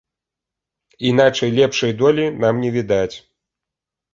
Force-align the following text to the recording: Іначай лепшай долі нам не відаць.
Іначай 1.09 1.53
лепшай 1.59 1.91
долі 2.01 2.25
нам 2.43 2.55
не 2.67 2.73
відаць. 2.79 3.15